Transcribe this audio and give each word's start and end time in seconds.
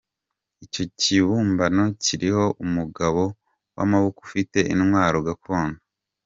Icyo 0.65 0.83
kibumbano 0.99 1.83
kiriho 2.03 2.45
umugabo 2.65 3.21
w’amaboko 3.77 4.17
ufite 4.27 4.59
intwaro 4.73 5.17
gakondo. 5.27 5.79